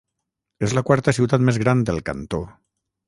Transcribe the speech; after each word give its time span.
És 0.67 0.73
la 0.77 0.83
quarta 0.87 1.15
ciutat 1.17 1.45
més 1.51 1.59
gran 1.65 1.85
del 1.91 2.01
cantó. 2.09 2.41